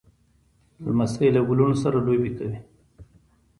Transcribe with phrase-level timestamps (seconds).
[0.83, 2.59] لمسی له ګلونو سره لوبې کوي.